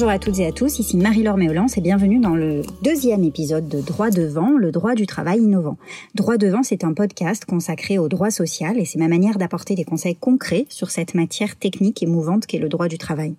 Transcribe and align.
Bonjour 0.00 0.12
à 0.12 0.18
toutes 0.18 0.38
et 0.38 0.46
à 0.46 0.50
tous, 0.50 0.78
ici 0.78 0.96
Marie-Laure 0.96 1.36
Méolance 1.36 1.76
et 1.76 1.82
bienvenue 1.82 2.20
dans 2.20 2.34
le 2.34 2.62
deuxième 2.80 3.22
épisode 3.22 3.68
de 3.68 3.82
Droit 3.82 4.08
devant, 4.08 4.56
le 4.56 4.72
droit 4.72 4.94
du 4.94 5.04
travail 5.04 5.40
innovant. 5.40 5.76
Droit 6.14 6.38
devant, 6.38 6.62
c'est 6.62 6.84
un 6.84 6.94
podcast 6.94 7.44
consacré 7.44 7.98
au 7.98 8.08
droit 8.08 8.30
social 8.30 8.78
et 8.78 8.86
c'est 8.86 8.98
ma 8.98 9.08
manière 9.08 9.36
d'apporter 9.36 9.74
des 9.74 9.84
conseils 9.84 10.16
concrets 10.16 10.64
sur 10.70 10.90
cette 10.90 11.12
matière 11.12 11.54
technique 11.54 12.02
et 12.02 12.06
mouvante 12.06 12.46
qu'est 12.46 12.58
le 12.58 12.70
droit 12.70 12.88
du 12.88 12.96
travail 12.96 13.34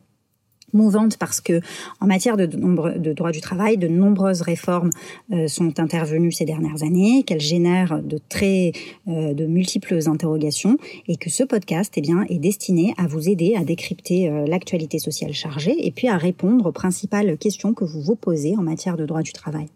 mouvante 0.73 1.17
parce 1.17 1.41
que 1.41 1.61
en 1.99 2.07
matière 2.07 2.37
de, 2.37 2.45
de 2.45 3.13
droit 3.13 3.31
du 3.31 3.41
travail, 3.41 3.77
de 3.77 3.87
nombreuses 3.87 4.41
réformes 4.41 4.89
euh, 5.31 5.47
sont 5.47 5.79
intervenues 5.79 6.31
ces 6.31 6.45
dernières 6.45 6.83
années, 6.83 7.23
qu'elles 7.23 7.41
génèrent 7.41 8.01
de 8.01 8.19
très 8.29 8.71
euh, 9.07 9.33
de 9.33 9.45
multiples 9.45 9.99
interrogations 10.07 10.77
et 11.07 11.15
que 11.15 11.29
ce 11.29 11.43
podcast 11.43 11.93
eh 11.97 12.01
bien 12.01 12.25
est 12.29 12.39
destiné 12.39 12.93
à 12.97 13.07
vous 13.07 13.29
aider 13.29 13.55
à 13.55 13.63
décrypter 13.63 14.29
euh, 14.29 14.45
l'actualité 14.45 14.99
sociale 14.99 15.33
chargée 15.33 15.75
et 15.85 15.91
puis 15.91 16.07
à 16.07 16.17
répondre 16.17 16.67
aux 16.67 16.71
principales 16.71 17.37
questions 17.37 17.73
que 17.73 17.85
vous 17.85 18.01
vous 18.01 18.15
posez 18.15 18.55
en 18.57 18.63
matière 18.63 18.97
de 18.97 19.05
droit 19.05 19.21
du 19.21 19.33
travail. 19.33 19.67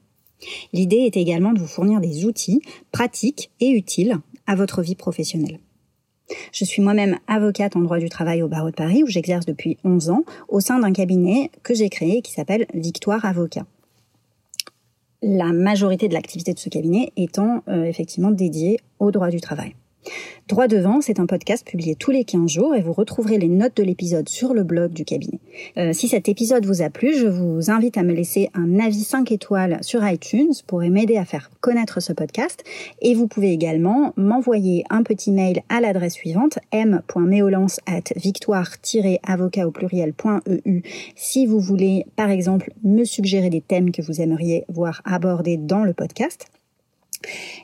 L'idée 0.73 0.97
est 0.97 1.17
également 1.17 1.53
de 1.53 1.59
vous 1.59 1.67
fournir 1.67 2.01
des 2.01 2.25
outils 2.25 2.61
pratiques 2.91 3.51
et 3.59 3.69
utiles 3.69 4.19
à 4.47 4.55
votre 4.55 4.81
vie 4.81 4.95
professionnelle. 4.95 5.59
Je 6.51 6.65
suis 6.65 6.81
moi-même 6.81 7.17
avocate 7.27 7.75
en 7.75 7.81
droit 7.81 7.99
du 7.99 8.09
travail 8.09 8.41
au 8.41 8.47
barreau 8.47 8.69
de 8.69 8.75
Paris 8.75 9.03
où 9.03 9.07
j'exerce 9.07 9.45
depuis 9.45 9.77
11 9.83 10.09
ans 10.09 10.23
au 10.47 10.59
sein 10.59 10.79
d'un 10.79 10.91
cabinet 10.91 11.51
que 11.63 11.73
j'ai 11.73 11.89
créé 11.89 12.21
qui 12.21 12.31
s'appelle 12.31 12.65
Victoire 12.73 13.23
Avocat. 13.25 13.65
La 15.21 15.53
majorité 15.53 16.07
de 16.07 16.13
l'activité 16.13 16.53
de 16.53 16.59
ce 16.59 16.69
cabinet 16.69 17.11
étant 17.15 17.63
euh, 17.67 17.85
effectivement 17.85 18.31
dédiée 18.31 18.79
au 18.99 19.11
droit 19.11 19.29
du 19.29 19.41
travail. 19.41 19.75
Droit 20.47 20.67
devant, 20.67 21.01
c'est 21.01 21.19
un 21.19 21.25
podcast 21.25 21.65
publié 21.65 21.95
tous 21.95 22.11
les 22.11 22.23
15 22.23 22.49
jours 22.49 22.75
et 22.75 22.81
vous 22.81 22.93
retrouverez 22.93 23.39
les 23.39 23.47
notes 23.47 23.77
de 23.77 23.83
l'épisode 23.83 24.29
sur 24.29 24.53
le 24.53 24.63
blog 24.63 24.91
du 24.91 25.03
cabinet. 25.03 25.39
Euh, 25.77 25.91
si 25.91 26.07
cet 26.07 26.29
épisode 26.29 26.65
vous 26.65 26.83
a 26.83 26.89
plu, 26.91 27.15
je 27.17 27.25
vous 27.25 27.71
invite 27.71 27.97
à 27.97 28.03
me 28.03 28.13
laisser 28.13 28.49
un 28.53 28.79
avis 28.79 29.03
5 29.03 29.31
étoiles 29.31 29.79
sur 29.81 30.07
iTunes 30.07 30.53
pour 30.67 30.81
m'aider 30.81 31.17
à 31.17 31.25
faire 31.25 31.49
connaître 31.61 31.99
ce 31.99 32.13
podcast 32.13 32.63
et 33.01 33.15
vous 33.15 33.27
pouvez 33.27 33.51
également 33.51 34.13
m'envoyer 34.17 34.83
un 34.91 35.01
petit 35.01 35.31
mail 35.31 35.61
à 35.69 35.81
l'adresse 35.81 36.13
suivante 36.13 36.59
m.meolance 36.71 37.79
at 37.87 38.13
victoire-avocat 38.15 39.67
au 39.67 39.71
pluriel.eu 39.71 40.81
si 41.15 41.45
vous 41.47 41.59
voulez 41.59 42.05
par 42.15 42.29
exemple 42.29 42.71
me 42.83 43.03
suggérer 43.03 43.49
des 43.49 43.61
thèmes 43.61 43.91
que 43.91 44.03
vous 44.03 44.21
aimeriez 44.21 44.65
voir 44.69 45.01
abordés 45.05 45.57
dans 45.57 45.83
le 45.83 45.93
podcast. 45.93 46.45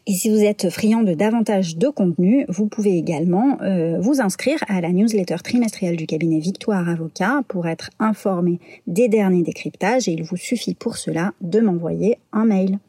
Et 0.08 0.14
si 0.14 0.30
vous 0.30 0.44
êtes 0.44 0.70
friand 0.70 1.04
de 1.04 1.14
davantage 1.14 1.78
de 1.78 1.88
contenu, 1.88 2.46
vous 2.50 2.68
pouvez 2.68 2.98
également 2.98 3.58
euh, 3.62 4.00
vous 4.00 4.22
inscrire 4.22 4.60
à 4.68 4.82
la 4.82 4.92
newsletter 4.92 5.38
trimestrielle 5.44 5.96
du 5.96 6.08
cabinet 6.08 6.40
Victoire 6.40 6.88
Avocat 6.88 7.42
pour 7.48 7.68
être 7.68 7.90
informé 8.00 8.60
des 8.88 9.08
derniers 9.08 9.44
décryptages 9.44 10.08
et 10.08 10.14
il 10.14 10.24
vous 10.24 10.38
suffit 10.38 10.74
pour 10.74 10.98
cela 10.98 11.34
de 11.42 11.60
m'envoyer 11.60 12.18
un 12.34 12.46
mail. 12.46 12.80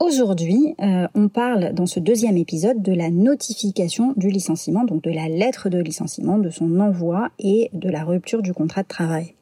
Aujourd'hui, 0.00 0.76
euh, 0.80 1.08
on 1.14 1.28
parle 1.28 1.72
dans 1.74 1.86
ce 1.86 1.98
deuxième 1.98 2.36
épisode 2.36 2.82
de 2.82 2.92
la 2.92 3.10
notification 3.10 4.14
du 4.16 4.28
licenciement, 4.28 4.84
donc 4.84 5.02
de 5.02 5.10
la 5.10 5.28
lettre 5.28 5.68
de 5.68 5.78
licenciement, 5.78 6.38
de 6.38 6.50
son 6.50 6.78
envoi 6.78 7.30
et 7.40 7.68
de 7.72 7.90
la 7.90 8.04
rupture 8.04 8.40
du 8.40 8.52
contrat 8.52 8.84
de 8.84 8.88
travail. 8.88 9.34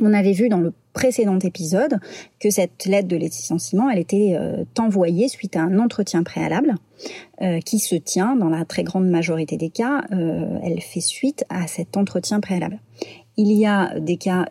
On 0.00 0.14
avait 0.14 0.32
vu 0.32 0.48
dans 0.48 0.60
le 0.60 0.72
précédent 0.92 1.38
épisode 1.38 1.98
que 2.40 2.50
cette 2.50 2.84
lettre 2.86 3.08
de 3.08 3.16
licenciement, 3.16 3.90
elle 3.90 3.98
était 3.98 4.36
euh, 4.38 4.64
envoyée 4.78 5.28
suite 5.28 5.56
à 5.56 5.62
un 5.62 5.78
entretien 5.78 6.22
préalable 6.22 6.74
euh, 7.42 7.60
qui 7.60 7.78
se 7.78 7.94
tient 7.94 8.36
dans 8.36 8.48
la 8.48 8.64
très 8.64 8.82
grande 8.82 9.08
majorité 9.08 9.56
des 9.56 9.70
cas. 9.70 10.04
Euh, 10.12 10.58
elle 10.62 10.80
fait 10.80 11.00
suite 11.00 11.44
à 11.48 11.66
cet 11.66 11.96
entretien 11.96 12.40
préalable. 12.40 12.80
Il 13.36 13.52
y 13.52 13.66
a 13.66 13.98
des 14.00 14.16
cas 14.16 14.46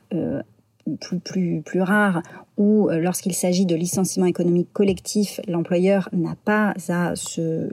plus, 0.96 1.20
plus, 1.20 1.62
plus 1.62 1.82
rares 1.82 2.22
où, 2.58 2.90
lorsqu'il 2.90 3.34
s'agit 3.34 3.66
de 3.66 3.76
licenciement 3.76 4.26
économique 4.26 4.72
collectif, 4.74 5.40
l'employeur 5.48 6.10
n'a 6.14 6.36
pas 6.46 6.74
à 6.90 7.16
se, 7.16 7.68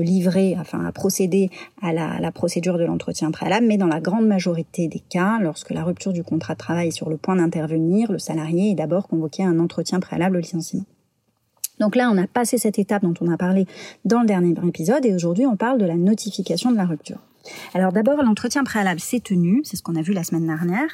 livrer, 0.00 0.56
enfin 0.58 0.84
à 0.84 0.92
procéder 0.92 1.50
à 1.82 1.92
la, 1.92 2.18
la 2.20 2.32
procédure 2.32 2.78
de 2.78 2.84
l'entretien 2.84 3.30
préalable, 3.30 3.66
mais 3.66 3.76
dans 3.76 3.86
la 3.86 4.00
grande 4.00 4.26
majorité 4.26 4.88
des 4.88 5.00
cas, 5.00 5.38
lorsque 5.40 5.70
la 5.70 5.84
rupture 5.84 6.12
du 6.12 6.24
contrat 6.24 6.54
de 6.54 6.58
travail 6.58 6.88
est 6.88 6.92
sur 6.92 7.10
le 7.10 7.16
point 7.16 7.36
d'intervenir, 7.36 8.10
le 8.10 8.18
salarié 8.18 8.70
est 8.70 8.74
d'abord 8.74 9.08
convoqué 9.08 9.44
à 9.44 9.48
un 9.48 9.58
entretien 9.58 10.00
préalable 10.00 10.36
au 10.36 10.40
licenciement. 10.40 10.84
Donc 11.80 11.96
là, 11.96 12.10
on 12.12 12.18
a 12.18 12.26
passé 12.26 12.58
cette 12.58 12.78
étape 12.78 13.02
dont 13.02 13.14
on 13.20 13.30
a 13.30 13.36
parlé 13.36 13.66
dans 14.04 14.20
le 14.20 14.26
dernier 14.26 14.54
épisode 14.66 15.04
et 15.04 15.14
aujourd'hui, 15.14 15.46
on 15.46 15.56
parle 15.56 15.78
de 15.78 15.86
la 15.86 15.96
notification 15.96 16.70
de 16.70 16.76
la 16.76 16.86
rupture. 16.86 17.18
Alors 17.74 17.92
d'abord, 17.92 18.22
l'entretien 18.22 18.64
préalable 18.64 19.00
s'est 19.00 19.20
tenu, 19.20 19.62
c'est 19.64 19.76
ce 19.76 19.82
qu'on 19.82 19.96
a 19.96 20.02
vu 20.02 20.12
la 20.12 20.24
semaine 20.24 20.46
dernière. 20.46 20.90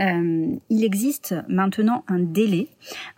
Euh, 0.00 0.54
il 0.68 0.84
existe 0.84 1.34
maintenant 1.48 2.04
un 2.08 2.18
délai, 2.18 2.68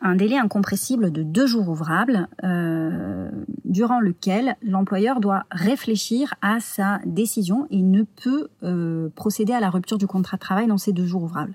un 0.00 0.14
délai 0.14 0.36
incompressible 0.36 1.10
de 1.10 1.22
deux 1.22 1.46
jours 1.46 1.68
ouvrables, 1.68 2.28
euh, 2.42 3.30
durant 3.64 4.00
lequel 4.00 4.56
l'employeur 4.62 5.20
doit 5.20 5.44
réfléchir 5.50 6.34
à 6.42 6.60
sa 6.60 7.00
décision 7.06 7.66
et 7.70 7.82
ne 7.82 8.02
peut 8.02 8.48
euh, 8.62 9.08
procéder 9.14 9.52
à 9.52 9.60
la 9.60 9.70
rupture 9.70 9.98
du 9.98 10.06
contrat 10.06 10.36
de 10.36 10.42
travail 10.42 10.66
dans 10.66 10.78
ces 10.78 10.92
deux 10.92 11.06
jours 11.06 11.22
ouvrables. 11.22 11.54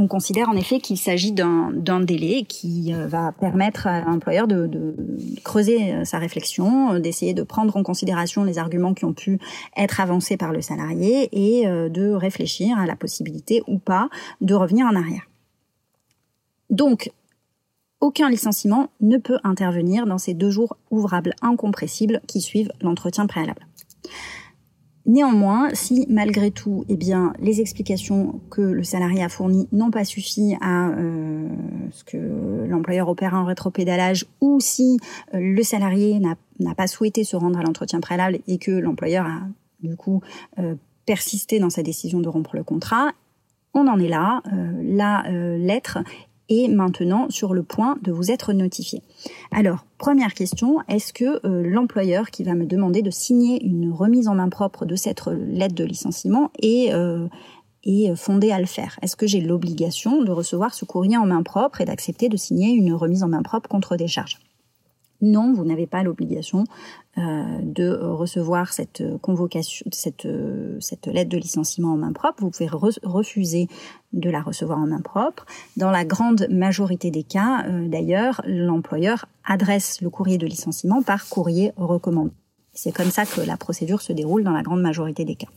On 0.00 0.06
considère 0.06 0.48
en 0.48 0.54
effet 0.54 0.78
qu'il 0.78 0.96
s'agit 0.96 1.32
d'un 1.32 2.00
délai 2.00 2.44
qui 2.44 2.94
euh, 2.94 3.08
va 3.08 3.32
permettre 3.32 3.88
à 3.88 4.00
l'employeur 4.02 4.46
de, 4.46 4.94
creuser 5.42 5.92
euh, 5.92 6.04
sa 6.04 6.18
réflexion, 6.18 6.92
euh, 6.92 6.98
d'essayer 7.00 7.34
de 7.34 7.42
prendre 7.42 7.76
en 7.76 7.82
considération 7.82 8.44
les 8.44 8.58
arguments 8.58 8.94
qui 8.94 9.04
ont 9.04 9.12
pu 9.12 9.40
être 9.76 10.00
avancés 10.00 10.36
par 10.36 10.52
le 10.52 10.62
salarié 10.62 11.28
et 11.32 11.66
de 11.66 12.12
réfléchir 12.12 12.78
à 12.78 12.86
la 12.86 12.94
possibilité 12.94 13.62
ou 13.66 13.78
pas 13.78 14.08
de 14.40 14.54
revenir 14.54 14.86
en 14.86 14.94
arrière. 14.94 15.22
Donc, 16.70 17.10
aucun 18.00 18.30
licenciement 18.30 18.90
ne 19.00 19.16
peut 19.16 19.38
intervenir 19.42 20.06
dans 20.06 20.18
ces 20.18 20.34
deux 20.34 20.50
jours 20.50 20.76
ouvrables 20.92 21.34
incompressibles 21.42 22.20
qui 22.28 22.40
suivent 22.40 22.70
l'entretien 22.80 23.26
préalable. 23.26 23.66
Néanmoins, 25.08 25.70
si 25.72 26.04
malgré 26.10 26.50
tout, 26.50 26.84
eh 26.90 26.96
bien, 26.96 27.32
les 27.40 27.62
explications 27.62 28.42
que 28.50 28.60
le 28.60 28.84
salarié 28.84 29.22
a 29.22 29.30
fournies 29.30 29.66
n'ont 29.72 29.90
pas 29.90 30.04
suffi 30.04 30.54
à 30.60 30.90
euh, 30.90 31.48
ce 31.90 32.04
que 32.04 32.66
l'employeur 32.68 33.08
opère 33.08 33.34
un 33.34 33.46
rétropédalage, 33.46 34.26
ou 34.42 34.60
si 34.60 34.98
euh, 35.32 35.38
le 35.40 35.62
salarié 35.62 36.20
n'a 36.20 36.74
pas 36.74 36.86
souhaité 36.86 37.24
se 37.24 37.36
rendre 37.36 37.58
à 37.58 37.62
l'entretien 37.62 38.00
préalable 38.00 38.40
et 38.46 38.58
que 38.58 38.70
l'employeur 38.70 39.24
a 39.24 39.40
du 39.82 39.96
coup 39.96 40.20
euh, 40.58 40.74
persisté 41.06 41.58
dans 41.58 41.70
sa 41.70 41.82
décision 41.82 42.20
de 42.20 42.28
rompre 42.28 42.54
le 42.54 42.62
contrat, 42.62 43.12
on 43.72 43.88
en 43.88 43.98
est 43.98 44.08
là. 44.08 44.42
la 44.82 45.24
lettre 45.56 45.98
est 46.48 46.68
maintenant 46.68 47.26
sur 47.30 47.54
le 47.54 47.62
point 47.62 47.96
de 48.02 48.12
vous 48.12 48.30
être 48.30 48.52
notifié. 48.52 49.02
Alors, 49.52 49.84
première 49.98 50.34
question, 50.34 50.78
est-ce 50.88 51.12
que 51.12 51.46
euh, 51.46 51.62
l'employeur 51.62 52.30
qui 52.30 52.44
va 52.44 52.54
me 52.54 52.66
demander 52.66 53.02
de 53.02 53.10
signer 53.10 53.64
une 53.64 53.92
remise 53.92 54.28
en 54.28 54.34
main 54.34 54.48
propre 54.48 54.84
de 54.84 54.96
cette 54.96 55.26
lettre 55.26 55.74
de 55.74 55.84
licenciement 55.84 56.50
est, 56.62 56.92
euh, 56.92 57.28
est 57.84 58.14
fondé 58.16 58.50
à 58.50 58.58
le 58.58 58.66
faire? 58.66 58.98
Est-ce 59.02 59.16
que 59.16 59.26
j'ai 59.26 59.40
l'obligation 59.40 60.22
de 60.22 60.30
recevoir 60.30 60.74
ce 60.74 60.84
courrier 60.84 61.16
en 61.16 61.26
main 61.26 61.42
propre 61.42 61.80
et 61.80 61.84
d'accepter 61.84 62.28
de 62.28 62.36
signer 62.36 62.72
une 62.72 62.94
remise 62.94 63.22
en 63.22 63.28
main 63.28 63.42
propre 63.42 63.68
contre 63.68 63.96
des 63.96 64.08
charges 64.08 64.38
non, 65.20 65.52
vous 65.52 65.64
n'avez 65.64 65.86
pas 65.86 66.02
l'obligation 66.02 66.64
euh, 67.16 67.58
de 67.62 67.90
recevoir 67.90 68.72
cette 68.72 69.02
convocation, 69.20 69.84
cette, 69.92 70.28
cette 70.80 71.06
lettre 71.06 71.30
de 71.30 71.38
licenciement 71.38 71.92
en 71.92 71.96
main 71.96 72.12
propre. 72.12 72.42
Vous 72.42 72.50
pouvez 72.50 72.68
refuser 72.68 73.68
de 74.12 74.30
la 74.30 74.40
recevoir 74.40 74.78
en 74.78 74.86
main 74.86 75.00
propre. 75.00 75.44
Dans 75.76 75.90
la 75.90 76.04
grande 76.04 76.46
majorité 76.50 77.10
des 77.10 77.24
cas, 77.24 77.64
euh, 77.66 77.88
d'ailleurs, 77.88 78.42
l'employeur 78.46 79.26
adresse 79.44 80.00
le 80.00 80.10
courrier 80.10 80.38
de 80.38 80.46
licenciement 80.46 81.02
par 81.02 81.28
courrier 81.28 81.72
recommandé. 81.76 82.30
C'est 82.72 82.92
comme 82.92 83.10
ça 83.10 83.26
que 83.26 83.40
la 83.40 83.56
procédure 83.56 84.00
se 84.00 84.12
déroule 84.12 84.44
dans 84.44 84.52
la 84.52 84.62
grande 84.62 84.82
majorité 84.82 85.24
des 85.24 85.34
cas. 85.34 85.48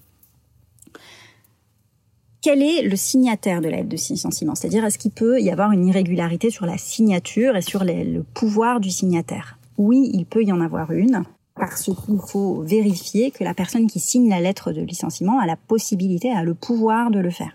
Quel 2.44 2.64
est 2.64 2.82
le 2.82 2.96
signataire 2.96 3.62
de 3.62 3.70
la 3.70 3.78
lettre 3.78 3.90
de 3.90 3.96
licenciement 3.96 4.56
C'est-à-dire, 4.56 4.84
est-ce 4.84 4.98
qu'il 4.98 5.12
peut 5.12 5.40
y 5.40 5.52
avoir 5.52 5.74
une 5.74 5.86
irrégularité 5.86 6.50
sur 6.50 6.66
la 6.66 6.80
signature 6.80 7.56
et 7.56 7.62
sur 7.62 7.84
le 7.84 8.24
pouvoir 8.24 8.80
du 8.80 8.90
signataire? 8.90 9.60
Oui, 9.78 10.10
il 10.12 10.26
peut 10.26 10.44
y 10.44 10.52
en 10.52 10.60
avoir 10.60 10.92
une 10.92 11.24
parce 11.56 11.84
qu'il 11.84 11.94
faut 12.28 12.62
vérifier 12.62 13.30
que 13.30 13.44
la 13.44 13.54
personne 13.54 13.86
qui 13.86 14.00
signe 14.00 14.28
la 14.28 14.42
lettre 14.42 14.72
de 14.72 14.82
licenciement 14.82 15.40
a 15.40 15.46
la 15.46 15.56
possibilité, 15.56 16.32
a 16.32 16.44
le 16.44 16.56
pouvoir 16.56 17.12
de 17.12 17.20
le 17.20 17.30
faire. 17.30 17.52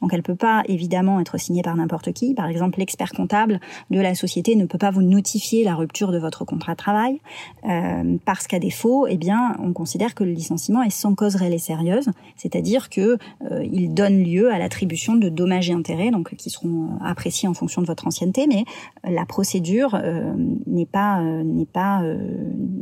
Donc 0.00 0.12
elle 0.12 0.22
peut 0.22 0.34
pas 0.34 0.62
évidemment 0.66 1.20
être 1.20 1.38
signée 1.38 1.62
par 1.62 1.76
n'importe 1.76 2.12
qui. 2.12 2.34
Par 2.34 2.46
exemple, 2.46 2.78
l'expert 2.78 3.12
comptable 3.12 3.60
de 3.90 4.00
la 4.00 4.14
société 4.14 4.56
ne 4.56 4.66
peut 4.66 4.78
pas 4.78 4.90
vous 4.90 5.02
notifier 5.02 5.64
la 5.64 5.74
rupture 5.74 6.12
de 6.12 6.18
votre 6.18 6.44
contrat 6.44 6.72
de 6.72 6.76
travail 6.76 7.20
euh, 7.68 8.16
parce 8.24 8.46
qu'à 8.46 8.58
défaut, 8.58 9.06
eh 9.08 9.16
bien, 9.16 9.56
on 9.62 9.72
considère 9.72 10.14
que 10.14 10.24
le 10.24 10.32
licenciement 10.32 10.82
est 10.82 10.90
sans 10.90 11.14
cause 11.14 11.36
réelle 11.36 11.54
et 11.54 11.58
sérieuse, 11.58 12.10
c'est-à-dire 12.36 12.88
que 12.88 13.18
euh, 13.50 13.64
il 13.70 13.94
donne 13.94 14.22
lieu 14.22 14.50
à 14.50 14.58
l'attribution 14.58 15.14
de 15.16 15.28
dommages 15.28 15.70
et 15.70 15.72
intérêts, 15.72 16.10
donc 16.10 16.34
qui 16.36 16.50
seront 16.50 16.90
appréciés 17.04 17.48
en 17.48 17.54
fonction 17.54 17.82
de 17.82 17.86
votre 17.86 18.06
ancienneté, 18.06 18.46
mais 18.46 18.64
la 19.04 19.26
procédure 19.26 19.94
euh, 19.94 20.32
n'est 20.66 20.86
pas 20.86 21.20
n'est 21.20 21.66
pas, 21.66 22.02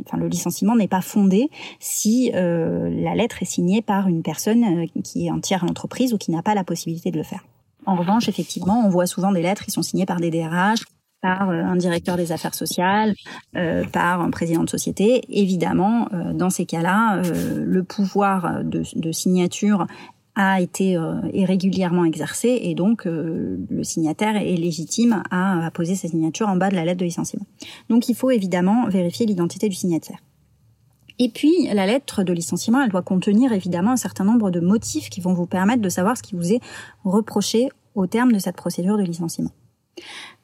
enfin 0.05 0.17
le 0.17 0.27
licenciement 0.27 0.75
n'est 0.75 0.87
pas 0.87 1.01
fondé 1.01 1.49
si 1.79 2.31
la 2.31 3.15
lettre 3.15 3.41
est 3.41 3.45
signée 3.45 3.81
par 3.81 4.07
une 4.07 4.21
personne 4.21 4.85
qui 5.03 5.27
est 5.27 5.31
entière 5.31 5.63
à 5.63 5.67
l'entreprise 5.67 6.13
ou 6.13 6.17
qui 6.17 6.31
n'a 6.31 6.41
pas 6.41 6.53
la 6.53 6.63
possibilité 6.63 6.78
possibilité 6.79 7.11
de 7.11 7.17
le 7.17 7.23
faire. 7.23 7.43
En 7.85 7.95
revanche, 7.95 8.29
effectivement, 8.29 8.81
on 8.85 8.89
voit 8.89 9.07
souvent 9.07 9.31
des 9.31 9.41
lettres 9.41 9.65
qui 9.65 9.71
sont 9.71 9.81
signées 9.81 10.05
par 10.05 10.19
des 10.19 10.31
DRH, 10.31 10.83
par 11.21 11.49
euh, 11.49 11.61
un 11.61 11.75
directeur 11.75 12.17
des 12.17 12.31
affaires 12.31 12.55
sociales, 12.55 13.13
euh, 13.55 13.83
par 13.91 14.21
un 14.21 14.29
président 14.29 14.63
de 14.63 14.69
société. 14.69 15.23
Évidemment, 15.29 16.07
euh, 16.13 16.33
dans 16.33 16.49
ces 16.49 16.65
cas-là, 16.65 17.21
le 17.21 17.83
pouvoir 17.83 18.63
de, 18.63 19.11
signature 19.11 19.87
a 20.35 20.61
été 20.61 20.93
est 21.33 21.43
régulièrement 21.43 22.05
exercé 22.05 22.59
et 22.63 22.73
donc 22.73 23.03
le 23.03 23.83
signataire 23.83 24.37
est 24.37 24.55
légitime 24.55 25.21
à, 25.31 25.65
à 25.65 25.71
poser 25.71 25.95
sa 25.95 26.07
signature 26.07 26.47
en 26.47 26.55
bas 26.55 26.69
de 26.69 26.75
la 26.75 26.85
lettre 26.85 26.99
de 26.99 27.05
licenciement. 27.05 27.45
Donc 27.89 28.07
il 28.07 28.15
faut 28.15 28.31
évidemment 28.31 28.87
vérifier 28.87 29.25
l'identité 29.25 29.67
du 29.67 29.75
signataire. 29.75 30.19
Et 31.19 31.27
puis, 31.27 31.67
la 31.73 31.85
lettre 31.85 32.23
de 32.23 32.31
licenciement, 32.31 32.81
elle 32.81 32.89
doit 32.89 33.01
contenir 33.01 33.51
évidemment 33.51 33.91
un 33.91 33.97
certain 33.97 34.23
nombre 34.23 34.51
de 34.51 34.61
motifs 34.61 35.09
qui 35.09 35.19
vont 35.19 35.33
vous 35.33 35.45
permettre 35.45 35.81
de 35.81 35.89
savoir 35.89 36.17
ce 36.17 36.23
qui 36.23 36.35
vous 36.35 36.53
est 36.53 36.61
reproché 37.03 37.69
au 37.93 38.07
terme 38.07 38.31
de 38.31 38.39
cette 38.39 38.55
procédure 38.55 38.97
de 38.97 39.03
licenciement. 39.03 39.51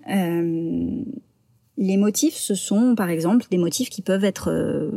Euh, 0.09 1.01
les 1.77 1.97
motifs, 1.97 2.35
ce 2.35 2.55
sont 2.55 2.95
par 2.95 3.09
exemple 3.09 3.45
des 3.49 3.57
motifs 3.57 3.89
qui 3.89 4.01
peuvent 4.01 4.25
être 4.25 4.51
euh, 4.51 4.91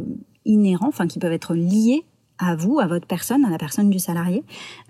inhérents, 0.45 0.89
enfin 0.89 1.07
qui 1.07 1.21
peuvent 1.21 1.33
être 1.33 1.55
liés 1.55 2.05
à 2.39 2.57
vous, 2.57 2.81
à 2.81 2.89
votre 2.89 3.07
personne, 3.07 3.45
à 3.45 3.51
la 3.51 3.59
personne 3.59 3.89
du 3.89 4.01
salarié. 4.01 4.43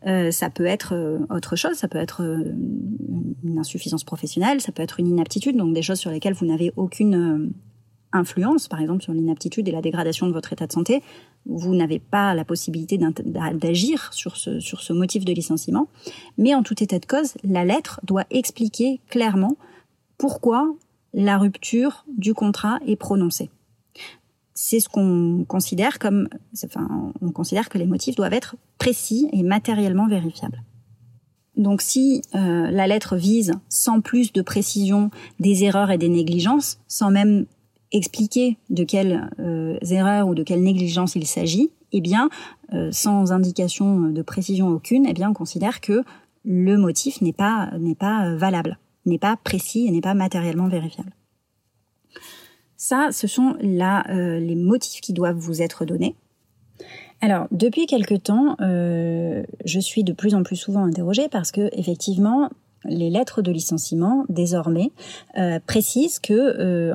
Euh, 0.06 0.30
ça 0.30 0.48
peut 0.48 0.66
être 0.66 1.18
autre 1.30 1.56
chose, 1.56 1.74
ça 1.74 1.88
peut 1.88 1.98
être 1.98 2.22
une 2.22 3.58
insuffisance 3.58 4.04
professionnelle, 4.04 4.60
ça 4.62 4.72
peut 4.72 4.82
être 4.82 5.00
une 5.00 5.06
inaptitude, 5.08 5.56
donc 5.56 5.74
des 5.74 5.82
choses 5.82 5.98
sur 5.98 6.10
lesquelles 6.10 6.34
vous 6.34 6.46
n'avez 6.46 6.72
aucune 6.76 7.52
influence, 8.12 8.68
par 8.68 8.80
exemple 8.80 9.02
sur 9.02 9.12
l'inaptitude 9.12 9.68
et 9.68 9.72
la 9.72 9.82
dégradation 9.82 10.26
de 10.26 10.32
votre 10.32 10.52
état 10.52 10.66
de 10.66 10.72
santé, 10.72 11.02
vous 11.46 11.74
n'avez 11.74 11.98
pas 11.98 12.34
la 12.34 12.44
possibilité 12.44 12.98
d'agir 12.98 14.12
sur 14.12 14.36
ce, 14.36 14.60
sur 14.60 14.80
ce 14.80 14.92
motif 14.92 15.24
de 15.24 15.32
licenciement. 15.32 15.88
Mais 16.36 16.54
en 16.54 16.62
tout 16.62 16.82
état 16.82 16.98
de 16.98 17.06
cause, 17.06 17.34
la 17.42 17.64
lettre 17.64 18.00
doit 18.04 18.24
expliquer 18.30 19.00
clairement 19.08 19.56
pourquoi 20.18 20.74
la 21.14 21.38
rupture 21.38 22.04
du 22.16 22.34
contrat 22.34 22.78
est 22.86 22.96
prononcée. 22.96 23.50
C'est 24.54 24.80
ce 24.80 24.88
qu'on 24.88 25.44
considère 25.46 25.98
comme, 25.98 26.28
enfin, 26.64 27.12
on 27.22 27.30
considère 27.30 27.68
que 27.68 27.78
les 27.78 27.86
motifs 27.86 28.16
doivent 28.16 28.34
être 28.34 28.56
précis 28.78 29.28
et 29.32 29.42
matériellement 29.42 30.08
vérifiables. 30.08 30.62
Donc 31.56 31.82
si 31.82 32.22
euh, 32.34 32.70
la 32.70 32.86
lettre 32.86 33.16
vise 33.16 33.52
sans 33.68 34.00
plus 34.00 34.32
de 34.32 34.42
précision 34.42 35.10
des 35.40 35.64
erreurs 35.64 35.90
et 35.90 35.98
des 35.98 36.08
négligences, 36.08 36.78
sans 36.86 37.10
même 37.10 37.46
expliquer 37.92 38.58
de 38.70 38.84
quelles 38.84 39.30
euh, 39.38 39.78
erreurs 39.90 40.28
ou 40.28 40.34
de 40.34 40.42
quelles 40.42 40.62
négligences 40.62 41.14
il 41.16 41.26
s'agit, 41.26 41.70
eh 41.92 42.00
bien, 42.00 42.28
euh, 42.74 42.90
sans 42.92 43.32
indication 43.32 44.10
de 44.10 44.22
précision 44.22 44.68
aucune, 44.68 45.06
eh 45.06 45.14
bien, 45.14 45.30
on 45.30 45.34
considère 45.34 45.80
que 45.80 46.04
le 46.44 46.76
motif 46.76 47.20
n'est 47.20 47.32
pas 47.32 47.70
n'est 47.78 47.94
pas 47.94 48.34
valable 48.36 48.78
n'est 49.08 49.18
pas 49.18 49.36
précis 49.42 49.86
et 49.86 49.90
n'est 49.90 50.00
pas 50.00 50.14
matériellement 50.14 50.68
vérifiable. 50.68 51.12
Ça, 52.76 53.08
ce 53.10 53.26
sont 53.26 53.56
là 53.60 54.04
euh, 54.08 54.38
les 54.38 54.54
motifs 54.54 55.00
qui 55.00 55.12
doivent 55.12 55.36
vous 55.36 55.62
être 55.62 55.84
donnés. 55.84 56.14
Alors, 57.20 57.48
depuis 57.50 57.86
quelque 57.86 58.14
temps, 58.14 58.56
euh, 58.60 59.42
je 59.64 59.80
suis 59.80 60.04
de 60.04 60.12
plus 60.12 60.36
en 60.36 60.44
plus 60.44 60.54
souvent 60.54 60.84
interrogée 60.84 61.28
parce 61.28 61.50
que 61.50 61.68
effectivement, 61.72 62.50
les 62.88 63.10
lettres 63.10 63.42
de 63.42 63.52
licenciement 63.52 64.24
désormais 64.28 64.90
euh, 65.36 65.58
précisent 65.66 66.18
que, 66.18 66.92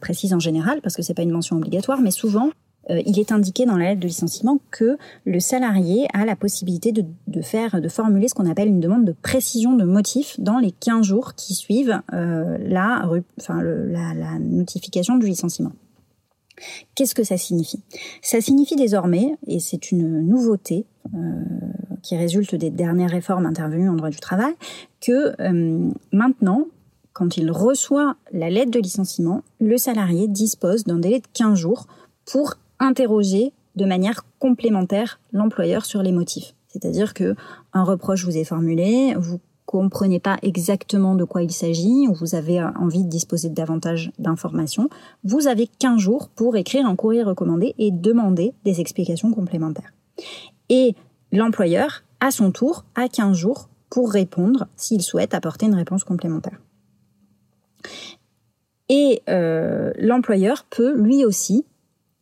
précisent 0.00 0.34
en 0.34 0.40
général 0.40 0.80
parce 0.82 0.96
que 0.96 1.02
c'est 1.02 1.14
pas 1.14 1.22
une 1.22 1.30
mention 1.30 1.56
obligatoire, 1.56 2.00
mais 2.00 2.10
souvent 2.10 2.50
euh, 2.90 3.00
il 3.06 3.18
est 3.18 3.32
indiqué 3.32 3.64
dans 3.64 3.76
la 3.76 3.90
lettre 3.90 4.00
de 4.00 4.06
licenciement 4.06 4.58
que 4.70 4.96
le 5.24 5.40
salarié 5.40 6.06
a 6.14 6.24
la 6.24 6.36
possibilité 6.36 6.92
de, 6.92 7.42
faire, 7.42 7.80
de 7.80 7.88
formuler 7.88 8.28
ce 8.28 8.34
qu'on 8.34 8.50
appelle 8.50 8.68
une 8.68 8.80
demande 8.80 9.04
de 9.04 9.12
précision 9.12 9.74
de 9.74 9.84
motif 9.84 10.38
dans 10.40 10.58
les 10.58 10.72
15 10.72 11.04
jours 11.04 11.34
qui 11.34 11.54
suivent 11.54 12.00
euh, 12.12 12.58
la, 12.60 13.02
notification 14.40 15.16
du 15.16 15.26
licenciement. 15.26 15.72
Qu'est-ce 16.94 17.14
que 17.14 17.24
ça 17.24 17.36
signifie? 17.36 17.82
Ça 18.22 18.40
signifie 18.40 18.76
désormais, 18.76 19.36
et 19.46 19.60
c'est 19.60 19.90
une 19.90 20.20
nouveauté 20.20 20.86
euh, 21.14 21.18
qui 22.02 22.16
résulte 22.16 22.54
des 22.54 22.70
dernières 22.70 23.10
réformes 23.10 23.46
intervenues 23.46 23.88
en 23.88 23.94
droit 23.94 24.10
du 24.10 24.20
travail, 24.20 24.54
que 25.00 25.34
maintenant, 26.12 26.66
quand 27.12 27.36
il 27.36 27.50
reçoit 27.50 28.16
la 28.32 28.50
lettre 28.50 28.70
de 28.70 28.80
licenciement, 28.80 29.42
le 29.60 29.76
salarié 29.76 30.28
dispose 30.28 30.84
d'un 30.84 30.98
délai 30.98 31.20
de 31.20 31.26
15 31.32 31.58
jours 31.58 31.86
pour 32.24 32.54
interroger 32.78 33.52
de 33.76 33.84
manière 33.84 34.24
complémentaire 34.38 35.20
l'employeur 35.32 35.84
sur 35.84 36.02
les 36.02 36.12
motifs. 36.12 36.54
C'est-à-dire 36.68 37.14
que 37.14 37.34
un 37.72 37.84
reproche 37.84 38.24
vous 38.24 38.36
est 38.36 38.44
formulé, 38.44 39.14
vous 39.16 39.40
comprenez 39.72 40.20
pas 40.20 40.36
exactement 40.42 41.14
de 41.14 41.24
quoi 41.24 41.42
il 41.42 41.50
s'agit, 41.50 42.06
ou 42.06 42.12
vous 42.12 42.34
avez 42.34 42.62
envie 42.62 43.04
de 43.04 43.08
disposer 43.08 43.48
de 43.48 43.54
davantage 43.54 44.12
d'informations, 44.18 44.90
vous 45.24 45.48
avez 45.48 45.66
15 45.66 45.98
jours 45.98 46.28
pour 46.28 46.56
écrire 46.56 46.84
un 46.84 46.94
courrier 46.94 47.22
recommandé 47.22 47.74
et 47.78 47.90
demander 47.90 48.52
des 48.66 48.82
explications 48.82 49.32
complémentaires. 49.32 49.94
Et 50.68 50.94
l'employeur, 51.32 52.04
à 52.20 52.30
son 52.30 52.52
tour, 52.52 52.84
a 52.96 53.08
15 53.08 53.34
jours 53.34 53.70
pour 53.88 54.12
répondre 54.12 54.68
s'il 54.76 55.00
souhaite 55.00 55.32
apporter 55.32 55.64
une 55.64 55.74
réponse 55.74 56.04
complémentaire. 56.04 56.60
Et 58.90 59.22
euh, 59.30 59.90
l'employeur 59.98 60.64
peut 60.68 60.94
lui 60.94 61.24
aussi 61.24 61.64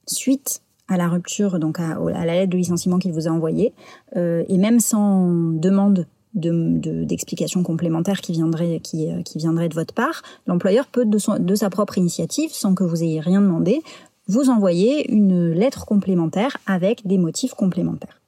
suite 0.06 0.62
à 0.86 0.96
la 0.96 1.08
rupture, 1.08 1.58
donc 1.58 1.80
à, 1.80 1.98
la 1.98 2.24
lettre 2.26 2.50
de 2.50 2.56
licenciement 2.56 3.00
qu'il 3.00 3.12
vous 3.12 3.26
a 3.26 3.30
envoyée, 3.32 3.74
euh, 4.16 4.44
et 4.48 4.56
même 4.56 4.78
sans 4.78 5.26
demande 5.52 6.06
d'explication 6.34 7.60
de, 7.60 7.66
complémentaire 7.66 8.20
qui 8.20 8.32
viendrait, 8.32 8.80
qui, 8.80 9.10
euh, 9.10 9.22
qui 9.22 9.38
de 9.38 9.74
votre 9.74 9.94
part, 9.94 10.22
l'employeur 10.46 10.86
peut, 10.86 11.04
de, 11.04 11.38
de 11.38 11.54
sa 11.54 11.70
propre 11.70 11.98
initiative, 11.98 12.50
sans 12.52 12.74
que 12.74 12.84
vous 12.84 13.02
ayez 13.02 13.20
rien 13.20 13.40
demandé, 13.40 13.82
vous 14.28 14.48
envoyer 14.48 15.10
une 15.10 15.52
lettre 15.52 15.86
complémentaire 15.86 16.56
avec 16.66 17.06
des 17.06 17.18
motifs 17.18 17.54
complémentaires. 17.54 18.20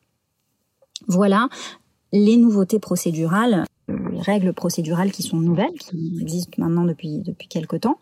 Voilà 1.06 1.48
les 2.12 2.36
nouveautés 2.36 2.78
procédurales 2.78 3.64
les 3.88 4.20
règles 4.20 4.52
procédurales 4.52 5.10
qui 5.10 5.22
sont 5.22 5.38
nouvelles, 5.38 5.78
qui 5.78 6.18
existent 6.20 6.54
maintenant 6.58 6.84
depuis 6.84 7.18
depuis 7.18 7.48
quelque 7.48 7.76
temps. 7.76 7.98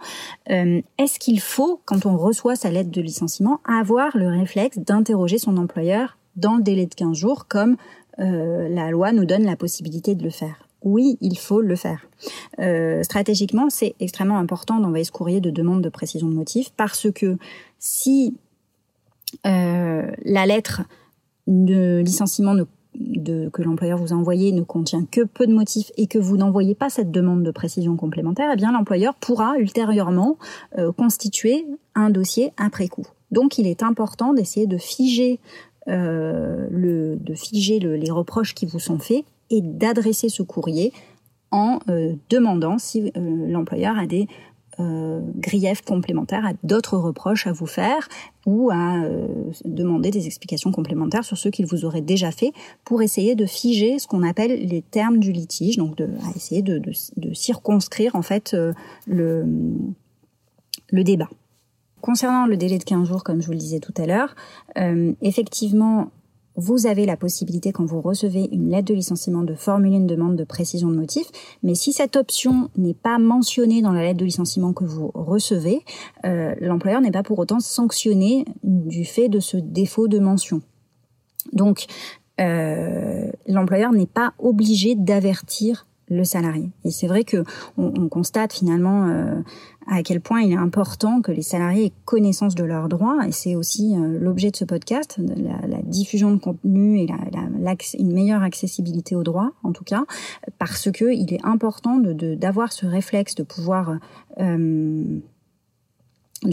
Euh, 0.50 0.82
est-ce 0.98 1.18
qu'il 1.18 1.40
faut, 1.40 1.80
quand 1.84 2.06
on 2.06 2.16
reçoit 2.16 2.56
sa 2.56 2.70
lettre 2.70 2.90
de 2.90 3.00
licenciement, 3.00 3.60
avoir 3.64 4.16
le 4.16 4.28
réflexe 4.28 4.78
d'interroger 4.78 5.38
son 5.38 5.56
employeur 5.56 6.18
dans 6.36 6.56
le 6.56 6.62
délai 6.62 6.86
de 6.86 6.94
15 6.94 7.16
jours, 7.16 7.46
comme 7.48 7.76
euh, 8.20 8.68
la 8.68 8.90
loi 8.90 9.12
nous 9.12 9.24
donne 9.24 9.44
la 9.44 9.56
possibilité 9.56 10.14
de 10.14 10.22
le 10.22 10.30
faire 10.30 10.66
oui, 10.82 11.18
il 11.20 11.36
faut 11.36 11.60
le 11.60 11.76
faire. 11.76 12.08
Euh, 12.58 13.02
stratégiquement, 13.02 13.68
c'est 13.68 13.94
extrêmement 14.00 14.38
important 14.38 14.80
d'envoyer 14.80 15.04
ce 15.04 15.12
courrier 15.12 15.42
de 15.42 15.50
demande 15.50 15.82
de 15.82 15.90
précision 15.90 16.26
de 16.26 16.32
motif 16.32 16.70
parce 16.74 17.10
que 17.10 17.36
si 17.78 18.34
la 19.44 20.46
lettre 20.46 20.80
de 21.46 22.00
licenciement 22.00 22.54
que 23.52 23.62
l'employeur 23.62 23.98
vous 23.98 24.12
a 24.12 24.16
envoyé 24.16 24.52
ne 24.52 24.62
contient 24.62 25.04
que 25.04 25.22
peu 25.22 25.46
de 25.46 25.52
motifs 25.52 25.92
et 25.96 26.06
que 26.06 26.18
vous 26.18 26.36
n'envoyez 26.36 26.74
pas 26.74 26.90
cette 26.90 27.10
demande 27.10 27.42
de 27.42 27.50
précision 27.50 27.96
complémentaire, 27.96 28.50
eh 28.52 28.56
bien 28.56 28.72
l'employeur 28.72 29.14
pourra 29.14 29.56
ultérieurement 29.58 30.38
euh, 30.78 30.92
constituer 30.92 31.66
un 31.94 32.10
dossier 32.10 32.52
après 32.56 32.88
coup. 32.88 33.06
Donc 33.30 33.58
il 33.58 33.66
est 33.66 33.82
important 33.82 34.34
d'essayer 34.34 34.66
de 34.66 34.76
figer 34.76 35.34
euh, 35.34 35.69
le, 35.86 37.16
de 37.16 37.34
figer 37.34 37.78
les 37.78 38.10
reproches 38.10 38.54
qui 38.54 38.66
vous 38.66 38.78
sont 38.78 38.98
faits 38.98 39.24
et 39.50 39.60
d'adresser 39.60 40.28
ce 40.28 40.42
courrier 40.42 40.92
en 41.50 41.80
euh, 41.88 42.14
demandant 42.28 42.78
si 42.78 43.12
l'employeur 43.16 43.98
a 43.98 44.06
des 44.06 44.28
euh, 44.80 45.20
griefs 45.36 45.82
complémentaires, 45.82 46.46
à 46.46 46.52
d'autres 46.62 46.96
reproches 46.96 47.46
à 47.46 47.52
vous 47.52 47.66
faire 47.66 48.08
ou 48.46 48.70
à 48.70 49.02
euh, 49.02 49.26
demander 49.64 50.10
des 50.10 50.26
explications 50.26 50.70
complémentaires 50.70 51.24
sur 51.24 51.36
ceux 51.36 51.50
qu'il 51.50 51.66
vous 51.66 51.84
aurait 51.84 52.00
déjà 52.00 52.30
fait 52.30 52.52
pour 52.84 53.02
essayer 53.02 53.34
de 53.34 53.46
figer 53.46 53.98
ce 53.98 54.06
qu'on 54.06 54.22
appelle 54.22 54.52
les 54.66 54.80
termes 54.80 55.18
du 55.18 55.32
litige, 55.32 55.76
donc 55.76 56.00
à 56.00 56.36
essayer 56.36 56.62
de, 56.62 56.80
circonscrire 57.34 58.14
en 58.14 58.22
fait 58.22 58.54
euh, 58.54 58.72
le 59.06 59.44
débat. 60.92 61.28
Concernant 62.00 62.46
le 62.46 62.56
délai 62.56 62.78
de 62.78 62.84
15 62.84 63.06
jours, 63.06 63.24
comme 63.24 63.40
je 63.40 63.46
vous 63.46 63.52
le 63.52 63.58
disais 63.58 63.80
tout 63.80 63.94
à 63.96 64.06
l'heure, 64.06 64.34
effectivement, 65.20 66.10
vous 66.56 66.86
avez 66.86 67.06
la 67.06 67.16
possibilité, 67.16 67.72
quand 67.72 67.84
vous 67.84 68.00
recevez 68.00 68.48
une 68.52 68.70
lettre 68.70 68.88
de 68.88 68.94
licenciement, 68.94 69.42
de 69.42 69.54
formuler 69.54 69.96
une 69.96 70.06
demande 70.06 70.36
de 70.36 70.44
précision 70.44 70.88
de 70.88 70.96
motif. 70.96 71.26
Mais 71.62 71.74
si 71.74 71.92
cette 71.92 72.16
option 72.16 72.70
n'est 72.76 72.94
pas 72.94 73.18
mentionnée 73.18 73.82
dans 73.82 73.92
la 73.92 74.02
lettre 74.02 74.18
de 74.18 74.24
licenciement 74.24 74.72
que 74.72 74.84
vous 74.84 75.10
recevez, 75.14 75.84
euh, 76.24 76.54
l'employeur 76.60 77.00
n'est 77.00 77.10
pas 77.10 77.22
pour 77.22 77.38
autant 77.38 77.60
sanctionné 77.60 78.44
du 78.62 79.04
fait 79.04 79.28
de 79.28 79.40
ce 79.40 79.56
défaut 79.56 80.08
de 80.08 80.18
mention. 80.18 80.60
Donc, 81.52 81.86
euh, 82.40 83.30
l'employeur 83.46 83.92
n'est 83.92 84.06
pas 84.06 84.34
obligé 84.38 84.94
d'avertir 84.94 85.86
le 86.08 86.24
salarié. 86.24 86.70
Et 86.84 86.90
c'est 86.90 87.06
vrai 87.06 87.24
que 87.24 87.44
on, 87.78 88.08
constate 88.08 88.52
finalement 88.52 89.06
euh, 89.06 89.40
à 89.92 90.02
quel 90.02 90.20
point 90.20 90.40
il 90.42 90.52
est 90.52 90.56
important 90.56 91.20
que 91.20 91.32
les 91.32 91.42
salariés 91.42 91.86
aient 91.86 91.92
connaissance 92.04 92.54
de 92.54 92.64
leurs 92.64 92.88
droits, 92.88 93.18
et 93.26 93.32
c'est 93.32 93.56
aussi 93.56 93.94
l'objet 93.96 94.50
de 94.50 94.56
ce 94.56 94.64
podcast, 94.64 95.18
la, 95.18 95.82
diffusion 95.82 96.30
de 96.30 96.38
contenu 96.38 97.00
et 97.00 97.06
la, 97.06 97.16
la, 97.58 97.74
une 97.98 98.12
meilleure 98.12 98.42
accessibilité 98.42 99.16
aux 99.16 99.24
droits, 99.24 99.52
en 99.64 99.72
tout 99.72 99.82
cas, 99.82 100.04
parce 100.58 100.90
que 100.92 101.12
il 101.12 101.34
est 101.34 101.44
important 101.44 101.98
d'avoir 101.98 102.72
ce 102.72 102.86
réflexe 102.86 103.34
de 103.34 103.42
pouvoir 103.42 103.98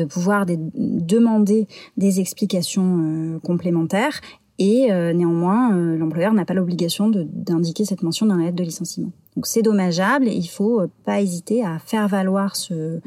pouvoir 0.09 0.45
demander 0.45 1.67
des 1.95 2.19
explications 2.19 2.99
euh, 3.01 3.39
complémentaires 3.39 4.19
et 4.59 4.91
euh, 4.91 5.13
néanmoins 5.13 5.75
euh, 5.75 5.97
l'employeur 5.97 6.33
n'a 6.33 6.45
pas 6.45 6.53
l'obligation 6.53 7.09
d'indiquer 7.09 7.85
cette 7.85 8.03
mention 8.03 8.25
dans 8.25 8.35
la 8.35 8.45
lettre 8.45 8.55
de 8.55 8.63
licenciement. 8.63 9.11
Donc 9.37 9.45
c'est 9.45 9.61
dommageable 9.61 10.27
et 10.27 10.33
il 10.33 10.47
faut 10.47 10.81
euh, 10.81 10.89
pas 11.05 11.21
hésiter 11.21 11.63
à 11.63 11.77
faire 11.77 12.07
valoir 12.07 12.55
ce, 12.55 12.99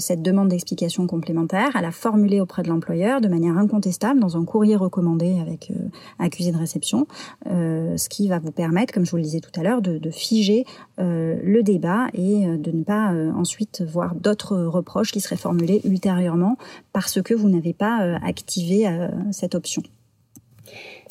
cette 0.00 0.20
demande 0.20 0.48
d'explication 0.48 1.06
complémentaire, 1.06 1.76
à 1.76 1.80
la 1.80 1.92
formuler 1.92 2.40
auprès 2.40 2.64
de 2.64 2.68
l'employeur 2.68 3.20
de 3.20 3.28
manière 3.28 3.56
incontestable 3.56 4.18
dans 4.18 4.36
un 4.36 4.44
courrier 4.44 4.74
recommandé 4.74 5.38
avec 5.40 5.72
accusé 6.18 6.50
de 6.50 6.58
réception, 6.58 7.06
ce 7.46 8.08
qui 8.08 8.28
va 8.28 8.40
vous 8.40 8.50
permettre, 8.50 8.92
comme 8.92 9.06
je 9.06 9.10
vous 9.10 9.16
le 9.16 9.22
disais 9.22 9.40
tout 9.40 9.58
à 9.58 9.62
l'heure, 9.62 9.80
de, 9.80 9.96
de, 9.96 10.10
figer 10.10 10.66
le 10.98 11.60
débat 11.62 12.08
et 12.12 12.46
de 12.46 12.70
ne 12.70 12.84
pas 12.84 13.14
ensuite 13.34 13.82
voir 13.82 14.14
d'autres 14.14 14.58
reproches 14.58 15.12
qui 15.12 15.20
seraient 15.20 15.36
formulés 15.36 15.80
ultérieurement 15.84 16.58
parce 16.92 17.22
que 17.22 17.32
vous 17.32 17.48
n'avez 17.48 17.72
pas 17.72 18.18
activé 18.22 18.86
cette 19.30 19.54
option. 19.54 19.82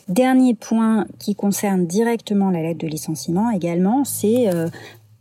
Dernier 0.10 0.54
point 0.54 1.06
qui 1.20 1.36
concerne 1.36 1.86
directement 1.86 2.50
la 2.50 2.62
lettre 2.62 2.80
de 2.80 2.88
licenciement 2.88 3.52
également, 3.52 4.06
c'est 4.06 4.48
euh, 4.48 4.70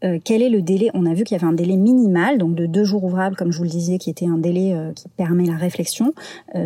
euh, 0.05 0.21
quel 0.23 0.43
est 0.43 0.49
le 0.49 0.63
délai? 0.63 0.91
On 0.95 1.07
a 1.07 1.15
vu 1.15 1.25
qu'il 1.25 1.37
y 1.37 1.41
avait 1.41 1.51
un 1.51 1.55
délai 1.55 1.77
minimal, 1.77 2.39
donc 2.39 2.55
de 2.55 2.67
deux 2.67 2.85
jours 2.85 3.03
ouvrables, 3.03 3.35
comme 3.35 3.51
je 3.51 3.59
vous 3.59 3.65
le 3.65 3.71
disais, 3.71 3.99
qui 3.99 4.11
était 4.11 4.27
un 4.27 4.39
délai 4.39 4.75
euh, 4.75 4.93
qui 4.93 5.09
permet 5.09 5.47
la 5.47 5.57
réflexion 5.57 6.13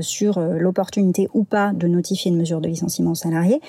sur 0.00 0.38
l'opportunité 0.40 1.28
ou 1.32 1.44
pas 1.44 1.72
de 1.72 1.86
notifier 1.88 2.30
une 2.30 2.36
mesure 2.36 2.60
de 2.60 2.68
licenciement 2.68 3.12
au 3.12 3.14
salarié. 3.14 3.60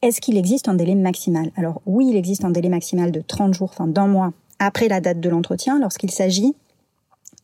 Est-ce 0.00 0.20
qu'il 0.20 0.38
existe 0.38 0.68
un 0.68 0.74
délai 0.74 0.94
maximal? 0.94 1.50
Alors 1.56 1.82
oui, 1.84 2.08
il 2.10 2.16
existe 2.16 2.44
un 2.44 2.50
délai 2.50 2.68
maximal 2.70 3.12
de 3.12 3.20
30 3.20 3.52
jours, 3.52 3.70
enfin 3.72 3.86
d'un 3.86 4.06
mois 4.06 4.32
après 4.58 4.88
la 4.88 5.00
date 5.00 5.20
de 5.20 5.28
l'entretien, 5.28 5.78
lorsqu'il 5.78 6.10
s'agit 6.10 6.54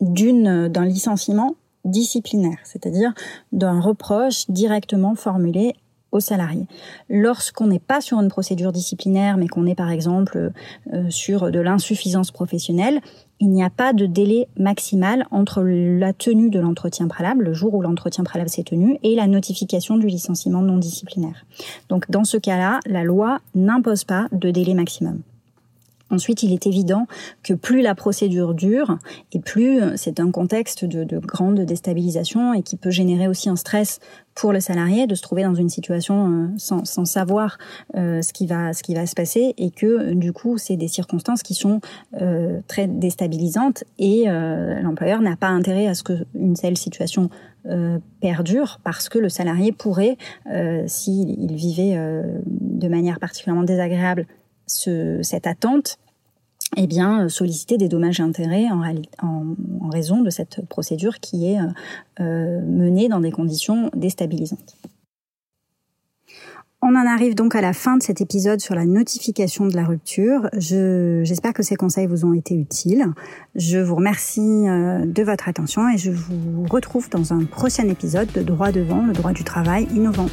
d'un 0.00 0.84
licenciement 0.84 1.56
disciplinaire, 1.84 2.58
c'est-à-dire 2.64 3.12
d'un 3.52 3.80
reproche 3.80 4.48
directement 4.48 5.14
formulé 5.14 5.74
salariés. 6.20 6.66
Lorsqu'on 7.08 7.66
n'est 7.66 7.78
pas 7.78 8.00
sur 8.00 8.20
une 8.20 8.28
procédure 8.28 8.72
disciplinaire, 8.72 9.36
mais 9.36 9.48
qu'on 9.48 9.66
est 9.66 9.74
par 9.74 9.90
exemple 9.90 10.52
euh, 10.92 11.10
sur 11.10 11.50
de 11.50 11.60
l'insuffisance 11.60 12.30
professionnelle, 12.30 13.00
il 13.40 13.50
n'y 13.50 13.64
a 13.64 13.70
pas 13.70 13.92
de 13.92 14.06
délai 14.06 14.48
maximal 14.56 15.26
entre 15.30 15.62
la 15.62 16.12
tenue 16.12 16.50
de 16.50 16.60
l'entretien 16.60 17.08
préalable, 17.08 17.44
le 17.44 17.52
jour 17.52 17.74
où 17.74 17.82
l'entretien 17.82 18.24
préalable 18.24 18.50
s'est 18.50 18.62
tenu, 18.62 18.98
et 19.02 19.14
la 19.14 19.26
notification 19.26 19.96
du 19.96 20.06
licenciement 20.06 20.62
non 20.62 20.78
disciplinaire. 20.78 21.44
Donc 21.88 22.10
dans 22.10 22.24
ce 22.24 22.36
cas-là, 22.36 22.80
la 22.86 23.04
loi 23.04 23.40
n'impose 23.54 24.04
pas 24.04 24.28
de 24.32 24.50
délai 24.50 24.74
maximum. 24.74 25.22
Ensuite, 26.10 26.42
il 26.42 26.52
est 26.52 26.66
évident 26.66 27.06
que 27.42 27.54
plus 27.54 27.80
la 27.80 27.94
procédure 27.94 28.54
dure 28.54 28.98
et 29.32 29.40
plus 29.40 29.80
euh, 29.80 29.92
c'est 29.96 30.20
un 30.20 30.30
contexte 30.30 30.84
de, 30.84 31.02
de, 31.02 31.18
grande 31.18 31.58
déstabilisation 31.60 32.52
et 32.52 32.62
qui 32.62 32.76
peut 32.76 32.90
générer 32.90 33.26
aussi 33.26 33.48
un 33.48 33.56
stress 33.56 34.00
pour 34.34 34.52
le 34.52 34.60
salarié 34.60 35.06
de 35.06 35.14
se 35.14 35.22
trouver 35.22 35.44
dans 35.44 35.54
une 35.54 35.70
situation 35.70 36.28
euh, 36.28 36.48
sans, 36.58 37.04
savoir 37.04 37.56
euh, 37.96 38.20
ce 38.20 38.32
qui 38.34 38.46
va 38.46 38.72
se 38.74 39.14
passer 39.14 39.54
et 39.56 39.70
que 39.70 40.12
du 40.12 40.32
coup 40.32 40.58
c'est 40.58 40.76
des 40.76 40.88
circonstances 40.88 41.42
qui 41.42 41.54
sont 41.54 41.80
très 42.68 42.86
déstabilisantes 42.86 43.84
et 43.98 44.26
l'employeur 44.26 45.20
n'a 45.20 45.36
pas 45.36 45.48
intérêt 45.48 45.86
à 45.86 45.94
ce 45.94 46.02
que 46.02 46.12
une 46.34 46.54
telle 46.54 46.76
situation 46.76 47.30
perdure 48.20 48.80
parce 48.84 49.08
que 49.08 49.18
le 49.18 49.28
salarié 49.28 49.72
pourrait, 49.72 50.16
s'il 50.86 51.54
vivait 51.54 51.96
de 51.96 52.88
manière 52.88 53.20
particulièrement 53.20 53.64
désagréable 53.64 54.26
ce, 54.66 55.20
cette 55.22 55.46
attente, 55.46 55.98
eh 56.76 56.86
bien, 56.86 57.28
solliciter 57.28 57.76
des 57.76 57.88
dommages 57.88 58.20
et 58.20 58.22
intérêts 58.22 58.66
en, 58.70 59.90
raison 59.90 60.22
de 60.22 60.30
cette 60.30 60.66
procédure 60.66 61.20
qui 61.20 61.46
est 61.52 61.58
euh, 62.20 62.60
menée 62.62 63.08
dans 63.08 63.20
des 63.20 63.30
conditions 63.30 63.90
déstabilisantes. 63.94 64.76
On 66.86 66.96
en 66.96 67.06
arrive 67.06 67.34
donc 67.34 67.54
à 67.54 67.62
la 67.62 67.72
fin 67.72 67.96
de 67.96 68.02
cet 68.02 68.20
épisode 68.20 68.60
sur 68.60 68.74
la 68.74 68.84
notification 68.84 69.64
de 69.66 69.74
la 69.74 69.84
rupture. 69.84 70.50
J'espère 70.52 71.54
que 71.54 71.62
ces 71.62 71.76
conseils 71.76 72.06
vous 72.06 72.26
ont 72.26 72.34
été 72.34 72.54
utiles. 72.54 73.06
Je 73.54 73.78
vous 73.78 73.94
remercie 73.94 74.68
euh, 74.68 75.06
de 75.06 75.22
votre 75.22 75.48
attention 75.48 75.88
et 75.88 75.96
je 75.96 76.10
vous 76.10 76.66
retrouve 76.70 77.08
dans 77.08 77.32
un 77.32 77.44
prochain 77.44 77.88
épisode 77.88 78.30
de 78.32 78.42
Droit 78.42 78.70
devant, 78.70 79.06
le 79.06 79.14
droit 79.14 79.32
du 79.32 79.44
travail 79.44 79.88
innovant. 79.94 80.28